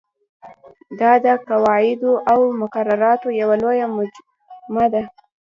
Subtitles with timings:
[0.99, 5.03] دا د قواعدو او مقرراتو یوه لویه مجموعه ده.